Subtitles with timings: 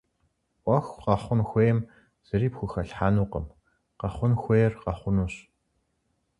[0.63, 1.79] Ӏуэху къэхъун хуейм
[2.27, 3.45] зыри пхухэлъхьэнукъым-
[3.99, 5.33] къэхъун хуейр къэхъунущ.